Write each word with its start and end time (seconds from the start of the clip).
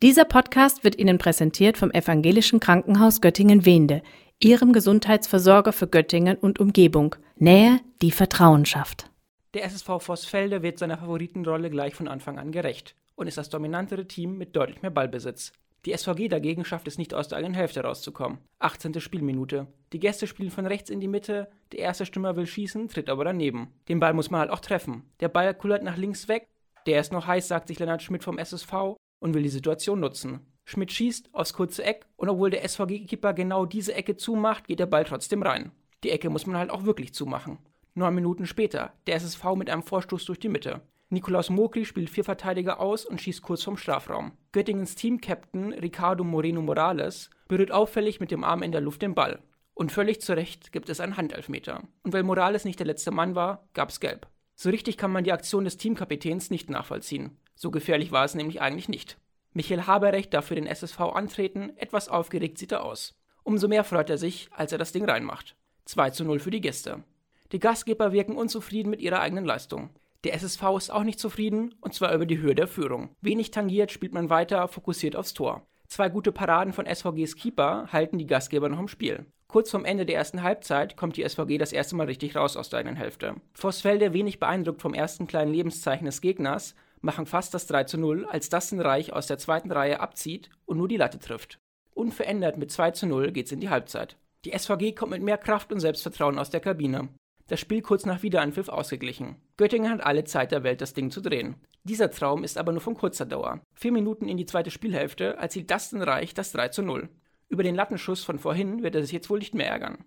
Dieser 0.00 0.24
Podcast 0.24 0.84
wird 0.84 0.96
Ihnen 0.96 1.18
präsentiert 1.18 1.76
vom 1.76 1.90
Evangelischen 1.90 2.60
Krankenhaus 2.60 3.20
Göttingen-Wende, 3.20 4.02
Ihrem 4.38 4.72
Gesundheitsversorger 4.72 5.72
für 5.72 5.88
Göttingen 5.88 6.36
und 6.36 6.60
Umgebung. 6.60 7.16
Nähe, 7.34 7.80
die 8.00 8.12
Vertrauen 8.12 8.64
schafft. 8.64 9.10
Der 9.54 9.64
SSV 9.64 9.98
Vossfelde 9.98 10.62
wird 10.62 10.78
seiner 10.78 10.98
Favoritenrolle 10.98 11.68
gleich 11.68 11.96
von 11.96 12.06
Anfang 12.06 12.38
an 12.38 12.52
gerecht 12.52 12.94
und 13.16 13.26
ist 13.26 13.38
das 13.38 13.50
dominantere 13.50 14.06
Team 14.06 14.38
mit 14.38 14.54
deutlich 14.54 14.82
mehr 14.82 14.92
Ballbesitz. 14.92 15.52
Die 15.84 15.96
SVG 15.96 16.28
dagegen 16.28 16.64
schafft 16.64 16.86
es 16.86 16.96
nicht 16.96 17.12
aus 17.12 17.26
der 17.26 17.38
eigenen 17.38 17.54
Hälfte 17.54 17.80
rauszukommen. 17.80 18.38
18. 18.60 19.00
Spielminute. 19.00 19.66
Die 19.92 19.98
Gäste 19.98 20.28
spielen 20.28 20.52
von 20.52 20.66
rechts 20.66 20.90
in 20.90 21.00
die 21.00 21.08
Mitte, 21.08 21.50
der 21.72 21.80
erste 21.80 22.06
Stürmer 22.06 22.36
will 22.36 22.46
schießen, 22.46 22.88
tritt 22.88 23.10
aber 23.10 23.24
daneben. 23.24 23.74
Den 23.88 23.98
Ball 23.98 24.14
muss 24.14 24.30
man 24.30 24.42
halt 24.42 24.50
auch 24.50 24.60
treffen. 24.60 25.10
Der 25.18 25.28
Ball 25.28 25.54
kullert 25.54 25.82
nach 25.82 25.96
links 25.96 26.28
weg, 26.28 26.46
der 26.86 27.00
ist 27.00 27.12
noch 27.12 27.26
heiß, 27.26 27.48
sagt 27.48 27.66
sich 27.66 27.80
Lennart 27.80 28.04
Schmidt 28.04 28.22
vom 28.22 28.38
SSV 28.38 28.96
und 29.20 29.34
will 29.34 29.42
die 29.42 29.48
Situation 29.48 30.00
nutzen. 30.00 30.40
Schmidt 30.64 30.92
schießt 30.92 31.34
aufs 31.34 31.54
kurze 31.54 31.84
Eck 31.84 32.06
und 32.16 32.28
obwohl 32.28 32.50
der 32.50 32.68
SVG-Keeper 32.68 33.32
genau 33.32 33.64
diese 33.64 33.94
Ecke 33.94 34.16
zumacht, 34.16 34.68
geht 34.68 34.80
der 34.80 34.86
Ball 34.86 35.04
trotzdem 35.04 35.42
rein. 35.42 35.72
Die 36.04 36.10
Ecke 36.10 36.30
muss 36.30 36.46
man 36.46 36.56
halt 36.56 36.70
auch 36.70 36.84
wirklich 36.84 37.14
zumachen. 37.14 37.58
Neun 37.94 38.14
Minuten 38.14 38.46
später, 38.46 38.92
der 39.06 39.16
SSV 39.16 39.54
mit 39.56 39.70
einem 39.70 39.82
Vorstoß 39.82 40.24
durch 40.26 40.38
die 40.38 40.48
Mitte. 40.48 40.82
Nikolaus 41.10 41.48
Mokri 41.48 41.86
spielt 41.86 42.10
vier 42.10 42.22
Verteidiger 42.22 42.80
aus 42.80 43.06
und 43.06 43.20
schießt 43.20 43.40
kurz 43.40 43.62
vom 43.62 43.78
Strafraum. 43.78 44.32
Göttingens 44.52 44.94
Team-Captain 44.94 45.72
Ricardo 45.72 46.22
Moreno 46.22 46.60
Morales 46.60 47.30
berührt 47.48 47.72
auffällig 47.72 48.20
mit 48.20 48.30
dem 48.30 48.44
Arm 48.44 48.62
in 48.62 48.72
der 48.72 48.82
Luft 48.82 49.00
den 49.00 49.14
Ball. 49.14 49.40
Und 49.72 49.90
völlig 49.90 50.20
zu 50.20 50.34
Recht 50.34 50.70
gibt 50.70 50.90
es 50.90 51.00
einen 51.00 51.16
Handelfmeter. 51.16 51.82
Und 52.02 52.12
weil 52.12 52.24
Morales 52.24 52.64
nicht 52.66 52.78
der 52.78 52.86
letzte 52.86 53.10
Mann 53.10 53.34
war, 53.34 53.66
gab's 53.72 54.00
Gelb. 54.00 54.26
So 54.60 54.70
richtig 54.70 54.96
kann 54.96 55.12
man 55.12 55.22
die 55.22 55.30
Aktion 55.30 55.62
des 55.62 55.76
Teamkapitäns 55.76 56.50
nicht 56.50 56.68
nachvollziehen. 56.68 57.38
So 57.54 57.70
gefährlich 57.70 58.10
war 58.10 58.24
es 58.24 58.34
nämlich 58.34 58.60
eigentlich 58.60 58.88
nicht. 58.88 59.16
Michael 59.52 59.86
Haberrecht 59.86 60.34
darf 60.34 60.46
für 60.46 60.56
den 60.56 60.66
SSV 60.66 60.98
antreten, 60.98 61.76
etwas 61.76 62.08
aufgeregt 62.08 62.58
sieht 62.58 62.72
er 62.72 62.82
aus. 62.82 63.16
Umso 63.44 63.68
mehr 63.68 63.84
freut 63.84 64.10
er 64.10 64.18
sich, 64.18 64.48
als 64.50 64.72
er 64.72 64.78
das 64.78 64.90
Ding 64.90 65.04
reinmacht. 65.04 65.54
2 65.84 66.10
zu 66.10 66.24
0 66.24 66.40
für 66.40 66.50
die 66.50 66.60
Gäste. 66.60 67.04
Die 67.52 67.60
Gastgeber 67.60 68.10
wirken 68.10 68.34
unzufrieden 68.34 68.90
mit 68.90 69.00
ihrer 69.00 69.20
eigenen 69.20 69.44
Leistung. 69.44 69.90
Der 70.24 70.34
SSV 70.34 70.62
ist 70.76 70.90
auch 70.90 71.04
nicht 71.04 71.20
zufrieden, 71.20 71.76
und 71.80 71.94
zwar 71.94 72.12
über 72.12 72.26
die 72.26 72.38
Höhe 72.38 72.56
der 72.56 72.66
Führung. 72.66 73.10
Wenig 73.20 73.52
tangiert 73.52 73.92
spielt 73.92 74.12
man 74.12 74.28
weiter, 74.28 74.66
fokussiert 74.66 75.14
aufs 75.14 75.34
Tor. 75.34 75.68
Zwei 75.88 76.10
gute 76.10 76.32
Paraden 76.32 76.74
von 76.74 76.86
SVGs 76.86 77.34
Keeper 77.34 77.88
halten 77.90 78.18
die 78.18 78.26
Gastgeber 78.26 78.68
noch 78.68 78.78
im 78.78 78.88
Spiel. 78.88 79.24
Kurz 79.48 79.70
vorm 79.70 79.86
Ende 79.86 80.04
der 80.04 80.16
ersten 80.16 80.42
Halbzeit 80.42 80.98
kommt 80.98 81.16
die 81.16 81.26
SVG 81.26 81.56
das 81.56 81.72
erste 81.72 81.96
Mal 81.96 82.06
richtig 82.06 82.36
raus 82.36 82.58
aus 82.58 82.68
der 82.68 82.80
eigenen 82.80 82.96
Hälfte. 82.96 83.36
Vossfelde, 83.54 84.12
wenig 84.12 84.38
beeindruckt 84.38 84.82
vom 84.82 84.92
ersten 84.92 85.26
kleinen 85.26 85.52
Lebenszeichen 85.52 86.04
des 86.04 86.20
Gegners, 86.20 86.74
machen 87.00 87.24
fast 87.24 87.54
das 87.54 87.66
3 87.66 87.84
zu 87.84 87.96
0, 87.96 88.26
als 88.26 88.50
Reich 88.52 89.14
aus 89.14 89.26
der 89.26 89.38
zweiten 89.38 89.72
Reihe 89.72 90.00
abzieht 90.00 90.50
und 90.66 90.76
nur 90.76 90.88
die 90.88 90.98
Latte 90.98 91.18
trifft. 91.18 91.58
Unverändert 91.94 92.58
mit 92.58 92.70
2 92.70 92.90
zu 92.90 93.06
0 93.06 93.32
geht's 93.32 93.52
in 93.52 93.60
die 93.60 93.70
Halbzeit. 93.70 94.18
Die 94.44 94.56
SVG 94.56 94.92
kommt 94.94 95.12
mit 95.12 95.22
mehr 95.22 95.38
Kraft 95.38 95.72
und 95.72 95.80
Selbstvertrauen 95.80 96.38
aus 96.38 96.50
der 96.50 96.60
Kabine. 96.60 97.08
Das 97.48 97.60
Spiel 97.60 97.80
kurz 97.80 98.04
nach 98.04 98.22
Wiederanpfiff 98.22 98.68
ausgeglichen. 98.68 99.36
Göttingen 99.56 99.90
hat 99.90 100.04
alle 100.04 100.24
Zeit 100.24 100.52
der 100.52 100.64
Welt, 100.64 100.82
das 100.82 100.92
Ding 100.92 101.10
zu 101.10 101.22
drehen. 101.22 101.56
Dieser 101.88 102.10
Traum 102.10 102.44
ist 102.44 102.58
aber 102.58 102.72
nur 102.72 102.82
von 102.82 102.94
kurzer 102.94 103.24
Dauer. 103.24 103.62
Vier 103.72 103.92
Minuten 103.92 104.28
in 104.28 104.36
die 104.36 104.44
zweite 104.44 104.70
Spielhälfte 104.70 105.38
erzielt 105.38 105.72
Reich 105.72 106.34
das 106.34 106.52
3 106.52 106.68
zu 106.68 106.82
0. 106.82 107.08
Über 107.48 107.62
den 107.62 107.74
Lattenschuss 107.74 108.24
von 108.24 108.38
vorhin 108.38 108.82
wird 108.82 108.94
er 108.94 109.00
sich 109.02 109.12
jetzt 109.12 109.30
wohl 109.30 109.38
nicht 109.38 109.54
mehr 109.54 109.68
ärgern. 109.68 110.04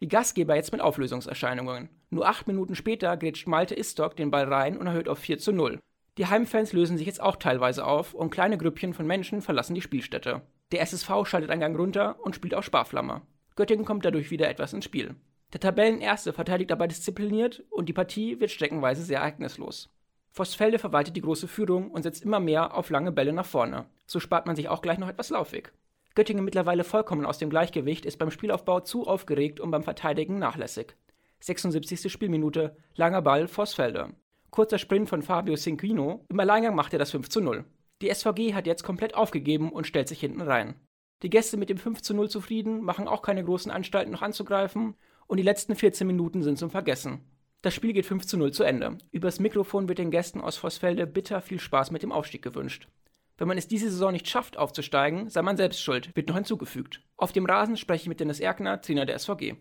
Die 0.00 0.08
Gastgeber 0.08 0.56
jetzt 0.56 0.72
mit 0.72 0.80
Auflösungserscheinungen. 0.80 1.88
Nur 2.10 2.26
acht 2.26 2.48
Minuten 2.48 2.74
später 2.74 3.16
grätscht 3.16 3.46
Malte 3.46 3.76
Istok 3.76 4.16
den 4.16 4.32
Ball 4.32 4.52
rein 4.52 4.76
und 4.76 4.88
erhöht 4.88 5.08
auf 5.08 5.20
4 5.20 5.38
zu 5.38 5.52
0. 5.52 5.78
Die 6.18 6.26
Heimfans 6.26 6.72
lösen 6.72 6.98
sich 6.98 7.06
jetzt 7.06 7.22
auch 7.22 7.36
teilweise 7.36 7.86
auf 7.86 8.12
und 8.12 8.30
kleine 8.30 8.58
Grüppchen 8.58 8.92
von 8.92 9.06
Menschen 9.06 9.40
verlassen 9.40 9.76
die 9.76 9.82
Spielstätte. 9.82 10.42
Der 10.72 10.80
SSV 10.80 11.10
schaltet 11.26 11.50
einen 11.50 11.60
Gang 11.60 11.78
runter 11.78 12.16
und 12.24 12.34
spielt 12.34 12.56
auf 12.56 12.64
Sparflamme. 12.64 13.22
Göttingen 13.54 13.84
kommt 13.84 14.04
dadurch 14.04 14.32
wieder 14.32 14.48
etwas 14.48 14.72
ins 14.72 14.84
Spiel. 14.84 15.14
Der 15.52 15.60
Tabellenerste 15.60 16.32
verteidigt 16.32 16.72
dabei 16.72 16.88
diszipliniert 16.88 17.62
und 17.70 17.88
die 17.88 17.92
Partie 17.92 18.40
wird 18.40 18.50
streckenweise 18.50 19.04
sehr 19.04 19.20
ereignislos. 19.20 19.90
Vossfelde 20.32 20.78
verwaltet 20.78 21.16
die 21.16 21.22
große 21.22 21.48
Führung 21.48 21.90
und 21.90 22.02
setzt 22.02 22.24
immer 22.24 22.40
mehr 22.40 22.74
auf 22.74 22.90
lange 22.90 23.12
Bälle 23.12 23.32
nach 23.32 23.46
vorne. 23.46 23.86
So 24.06 24.20
spart 24.20 24.46
man 24.46 24.56
sich 24.56 24.68
auch 24.68 24.82
gleich 24.82 24.98
noch 24.98 25.08
etwas 25.08 25.30
Laufweg. 25.30 25.72
Göttingen 26.14 26.44
mittlerweile 26.44 26.84
vollkommen 26.84 27.26
aus 27.26 27.38
dem 27.38 27.50
Gleichgewicht, 27.50 28.04
ist 28.04 28.18
beim 28.18 28.30
Spielaufbau 28.30 28.80
zu 28.80 29.06
aufgeregt 29.06 29.60
und 29.60 29.70
beim 29.70 29.82
Verteidigen 29.82 30.38
nachlässig. 30.38 30.94
76. 31.40 32.10
Spielminute, 32.10 32.76
langer 32.94 33.22
Ball, 33.22 33.48
Vossfelder. 33.48 34.10
Kurzer 34.50 34.78
Sprint 34.78 35.08
von 35.08 35.22
Fabio 35.22 35.56
Cinquino, 35.56 36.24
im 36.28 36.40
Alleingang 36.40 36.74
macht 36.74 36.92
er 36.92 36.98
das 36.98 37.12
5 37.12 37.28
zu 37.28 37.40
0. 37.40 37.64
Die 38.02 38.12
SVG 38.12 38.54
hat 38.54 38.66
jetzt 38.66 38.82
komplett 38.82 39.14
aufgegeben 39.14 39.70
und 39.70 39.86
stellt 39.86 40.08
sich 40.08 40.20
hinten 40.20 40.40
rein. 40.40 40.74
Die 41.22 41.30
Gäste 41.30 41.56
mit 41.56 41.68
dem 41.68 41.76
5 41.76 42.02
zu 42.02 42.14
0 42.14 42.28
zufrieden, 42.30 42.82
machen 42.82 43.06
auch 43.06 43.22
keine 43.22 43.44
großen 43.44 43.70
Anstalten 43.70 44.10
noch 44.10 44.22
anzugreifen 44.22 44.96
und 45.26 45.36
die 45.36 45.42
letzten 45.42 45.76
14 45.76 46.06
Minuten 46.06 46.42
sind 46.42 46.58
zum 46.58 46.70
Vergessen. 46.70 47.20
Das 47.62 47.74
Spiel 47.74 47.92
geht 47.92 48.06
5 48.06 48.26
zu 48.26 48.38
0 48.38 48.52
zu 48.52 48.64
Ende. 48.64 48.96
Übers 49.12 49.38
Mikrofon 49.38 49.86
wird 49.86 49.98
den 49.98 50.10
Gästen 50.10 50.40
aus 50.40 50.56
Vossfelde 50.56 51.06
bitter 51.06 51.42
viel 51.42 51.60
Spaß 51.60 51.90
mit 51.90 52.02
dem 52.02 52.10
Aufstieg 52.10 52.40
gewünscht. 52.40 52.88
Wenn 53.36 53.48
man 53.48 53.58
es 53.58 53.68
diese 53.68 53.90
Saison 53.90 54.12
nicht 54.12 54.28
schafft, 54.28 54.56
aufzusteigen, 54.56 55.28
sei 55.28 55.42
man 55.42 55.58
selbst 55.58 55.82
schuld, 55.82 56.14
wird 56.16 56.28
noch 56.28 56.36
hinzugefügt. 56.36 57.02
Auf 57.18 57.32
dem 57.32 57.44
Rasen 57.44 57.76
spreche 57.76 58.04
ich 58.04 58.08
mit 58.08 58.18
Dennis 58.18 58.40
Erkner, 58.40 58.80
Trainer 58.80 59.04
der 59.04 59.18
SVG. 59.18 59.56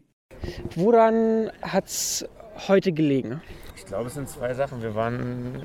Woran 0.75 1.51
hat 1.61 1.87
es 1.87 2.25
heute 2.69 2.93
gelegen? 2.93 3.41
Ich 3.75 3.85
glaube, 3.85 4.07
es 4.07 4.13
sind 4.13 4.29
zwei 4.29 4.53
Sachen. 4.53 4.81
Wir 4.81 4.95
waren 4.95 5.61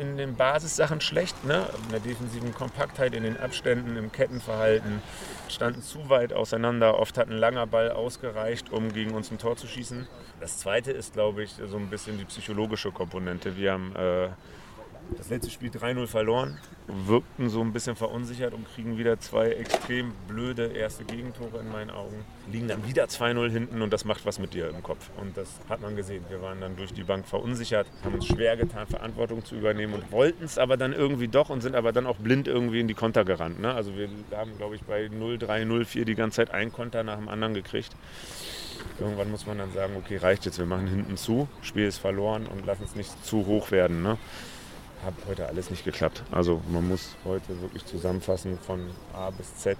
in 0.00 0.16
den 0.16 0.36
Basissachen 0.36 1.00
schlecht, 1.00 1.44
ne? 1.44 1.66
in 1.84 1.90
der 1.90 2.00
defensiven 2.00 2.54
Kompaktheit, 2.54 3.14
in 3.14 3.22
den 3.22 3.36
Abständen, 3.36 3.96
im 3.96 4.12
Kettenverhalten, 4.12 5.02
standen 5.48 5.82
zu 5.82 6.08
weit 6.08 6.32
auseinander. 6.32 6.98
Oft 6.98 7.18
hat 7.18 7.28
ein 7.28 7.36
langer 7.36 7.66
Ball 7.66 7.90
ausgereicht, 7.90 8.72
um 8.72 8.92
gegen 8.92 9.12
uns 9.12 9.30
ein 9.30 9.38
Tor 9.38 9.56
zu 9.56 9.66
schießen. 9.66 10.06
Das 10.40 10.58
zweite 10.58 10.92
ist, 10.92 11.14
glaube 11.14 11.42
ich, 11.42 11.52
so 11.52 11.76
ein 11.76 11.88
bisschen 11.88 12.18
die 12.18 12.24
psychologische 12.24 12.92
Komponente. 12.92 13.56
Wir 13.56 13.72
haben 13.72 13.94
äh, 13.96 14.28
das 15.16 15.30
letzte 15.30 15.50
Spiel 15.50 15.70
3-0 15.70 16.06
verloren, 16.06 16.58
wirkten 16.86 17.48
so 17.48 17.60
ein 17.60 17.72
bisschen 17.72 17.96
verunsichert 17.96 18.54
und 18.54 18.66
kriegen 18.74 18.98
wieder 18.98 19.18
zwei 19.18 19.50
extrem 19.50 20.12
blöde 20.28 20.66
erste 20.66 21.04
Gegentore 21.04 21.58
in 21.60 21.70
meinen 21.70 21.90
Augen. 21.90 22.24
Liegen 22.50 22.68
dann 22.68 22.86
wieder 22.86 23.04
2-0 23.04 23.50
hinten 23.50 23.82
und 23.82 23.92
das 23.92 24.04
macht 24.04 24.24
was 24.26 24.38
mit 24.38 24.54
dir 24.54 24.68
im 24.70 24.82
Kopf. 24.82 25.10
Und 25.20 25.36
das 25.36 25.48
hat 25.68 25.80
man 25.80 25.96
gesehen. 25.96 26.24
Wir 26.28 26.42
waren 26.42 26.60
dann 26.60 26.76
durch 26.76 26.92
die 26.92 27.02
Bank 27.02 27.26
verunsichert, 27.26 27.86
haben 28.04 28.14
uns 28.14 28.26
schwer 28.26 28.56
getan, 28.56 28.86
Verantwortung 28.86 29.44
zu 29.44 29.56
übernehmen 29.56 29.94
und 29.94 30.12
wollten 30.12 30.44
es 30.44 30.58
aber 30.58 30.76
dann 30.76 30.92
irgendwie 30.92 31.28
doch 31.28 31.50
und 31.50 31.60
sind 31.60 31.74
aber 31.74 31.92
dann 31.92 32.06
auch 32.06 32.16
blind 32.16 32.48
irgendwie 32.48 32.80
in 32.80 32.88
die 32.88 32.94
Konter 32.94 33.24
gerannt. 33.24 33.60
Ne? 33.60 33.72
Also 33.72 33.96
wir 33.96 34.08
haben, 34.34 34.56
glaube 34.56 34.76
ich, 34.76 34.82
bei 34.82 35.06
0-3, 35.06 35.66
0-4 35.66 36.04
die 36.04 36.14
ganze 36.14 36.36
Zeit 36.36 36.50
einen 36.50 36.72
Konter 36.72 37.02
nach 37.02 37.16
dem 37.16 37.28
anderen 37.28 37.54
gekriegt. 37.54 37.92
Irgendwann 38.98 39.30
muss 39.30 39.46
man 39.46 39.58
dann 39.58 39.72
sagen, 39.72 39.94
okay, 39.96 40.16
reicht 40.16 40.46
jetzt, 40.46 40.58
wir 40.58 40.66
machen 40.66 40.86
hinten 40.86 41.16
zu, 41.16 41.48
Spiel 41.62 41.86
ist 41.86 41.98
verloren 41.98 42.46
und 42.46 42.64
lassen 42.66 42.84
es 42.84 42.94
nicht 42.94 43.24
zu 43.24 43.46
hoch 43.46 43.70
werden. 43.70 44.02
Ne? 44.02 44.16
Hat 45.04 45.14
heute 45.28 45.48
alles 45.48 45.70
nicht 45.70 45.84
geklappt. 45.84 46.22
Also 46.30 46.62
man 46.70 46.88
muss 46.88 47.16
heute 47.24 47.60
wirklich 47.60 47.84
zusammenfassen 47.84 48.58
von 48.58 48.90
A 49.12 49.30
bis 49.30 49.56
Z. 49.56 49.78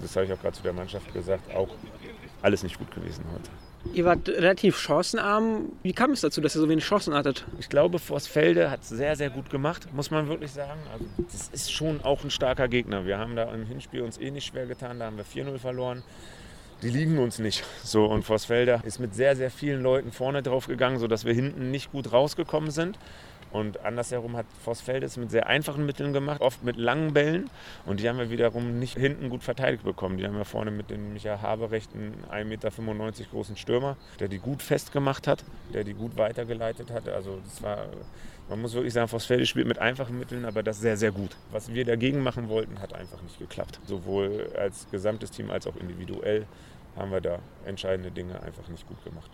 Das 0.00 0.16
habe 0.16 0.26
ich 0.26 0.32
auch 0.32 0.40
gerade 0.40 0.56
zu 0.56 0.62
der 0.62 0.72
Mannschaft 0.72 1.12
gesagt, 1.12 1.54
auch 1.54 1.68
alles 2.42 2.62
nicht 2.62 2.78
gut 2.78 2.90
gewesen 2.94 3.24
heute. 3.32 3.50
Ihr 3.94 4.04
wart 4.04 4.28
relativ 4.28 4.78
chancenarm. 4.78 5.72
Wie 5.82 5.94
kam 5.94 6.10
es 6.10 6.20
dazu, 6.20 6.40
dass 6.42 6.54
ihr 6.54 6.60
so 6.60 6.68
wenig 6.68 6.84
Chancen 6.84 7.14
hattet? 7.14 7.46
Ich 7.58 7.70
glaube, 7.70 7.98
Forsfelde 7.98 8.70
hat 8.70 8.82
es 8.82 8.90
sehr, 8.90 9.16
sehr 9.16 9.30
gut 9.30 9.48
gemacht, 9.48 9.88
muss 9.94 10.10
man 10.10 10.28
wirklich 10.28 10.52
sagen. 10.52 10.80
Also, 10.92 11.04
das 11.30 11.48
ist 11.48 11.72
schon 11.72 12.02
auch 12.02 12.22
ein 12.22 12.30
starker 12.30 12.68
Gegner. 12.68 13.06
Wir 13.06 13.18
haben 13.18 13.36
da 13.36 13.44
im 13.52 13.64
Hinspiel 13.64 14.02
uns 14.02 14.18
eh 14.18 14.30
nicht 14.30 14.46
schwer 14.46 14.66
getan. 14.66 14.98
Da 14.98 15.06
haben 15.06 15.16
wir 15.16 15.24
4-0 15.24 15.58
verloren. 15.58 16.02
Die 16.82 16.90
liegen 16.90 17.18
uns 17.18 17.38
nicht. 17.38 17.64
So, 17.82 18.04
und 18.04 18.22
Forsfelder 18.22 18.82
ist 18.84 19.00
mit 19.00 19.14
sehr, 19.14 19.34
sehr 19.34 19.50
vielen 19.50 19.82
Leuten 19.82 20.12
vorne 20.12 20.42
drauf 20.42 20.66
gegangen, 20.66 20.98
sodass 20.98 21.24
wir 21.24 21.34
hinten 21.34 21.70
nicht 21.70 21.90
gut 21.92 22.12
rausgekommen 22.12 22.70
sind. 22.70 22.98
Und 23.52 23.84
andersherum 23.84 24.36
hat 24.36 24.46
Vossfeld 24.62 25.02
es 25.02 25.16
mit 25.16 25.30
sehr 25.30 25.46
einfachen 25.46 25.84
Mitteln 25.84 26.12
gemacht, 26.12 26.40
oft 26.40 26.62
mit 26.62 26.76
langen 26.76 27.12
Bällen. 27.12 27.50
Und 27.84 28.00
die 28.00 28.08
haben 28.08 28.18
wir 28.18 28.30
wiederum 28.30 28.78
nicht 28.78 28.96
hinten 28.96 29.28
gut 29.28 29.42
verteidigt 29.42 29.82
bekommen. 29.82 30.18
Die 30.18 30.26
haben 30.26 30.36
wir 30.36 30.44
vorne 30.44 30.70
mit 30.70 30.90
dem 30.90 31.12
Michael 31.12 31.40
Haberecht 31.42 31.90
einen 31.94 32.14
1,95 32.30 32.44
Meter 32.44 32.70
großen 33.30 33.56
Stürmer, 33.56 33.96
der 34.20 34.28
die 34.28 34.38
gut 34.38 34.62
festgemacht 34.62 35.26
hat, 35.26 35.44
der 35.74 35.84
die 35.84 35.94
gut 35.94 36.16
weitergeleitet 36.16 36.90
hat. 36.90 37.08
Also 37.08 37.40
das 37.44 37.62
war, 37.62 37.86
man 38.48 38.60
muss 38.60 38.74
wirklich 38.74 38.92
sagen, 38.92 39.08
Vossfelde 39.08 39.46
spielt 39.46 39.66
mit 39.66 39.78
einfachen 39.78 40.18
Mitteln, 40.18 40.44
aber 40.44 40.62
das 40.62 40.80
sehr, 40.80 40.96
sehr 40.96 41.10
gut. 41.10 41.36
Was 41.50 41.74
wir 41.74 41.84
dagegen 41.84 42.22
machen 42.22 42.48
wollten, 42.48 42.80
hat 42.80 42.94
einfach 42.94 43.20
nicht 43.22 43.38
geklappt. 43.38 43.80
Sowohl 43.84 44.50
als 44.56 44.86
gesamtes 44.90 45.32
Team 45.32 45.50
als 45.50 45.66
auch 45.66 45.76
individuell 45.76 46.46
haben 46.96 47.10
wir 47.10 47.20
da 47.20 47.38
entscheidende 47.64 48.10
Dinge 48.10 48.40
einfach 48.42 48.68
nicht 48.68 48.86
gut 48.86 49.02
gemacht. 49.04 49.30